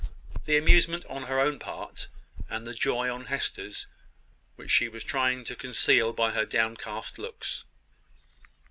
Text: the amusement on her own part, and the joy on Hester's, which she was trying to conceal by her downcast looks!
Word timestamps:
the 0.45 0.57
amusement 0.57 1.05
on 1.09 1.25
her 1.25 1.39
own 1.39 1.59
part, 1.59 2.07
and 2.49 2.65
the 2.65 2.73
joy 2.73 3.07
on 3.07 3.25
Hester's, 3.25 3.85
which 4.55 4.71
she 4.71 4.89
was 4.89 5.03
trying 5.03 5.43
to 5.43 5.55
conceal 5.55 6.11
by 6.11 6.31
her 6.31 6.43
downcast 6.43 7.19
looks! 7.19 7.65